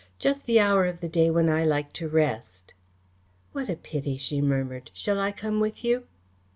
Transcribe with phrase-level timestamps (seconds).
[0.17, 2.73] "Just the hour of the day when I like to rest!"
[3.51, 4.89] "What a pity!" she murmured.
[4.95, 6.07] "Shall I come with you?"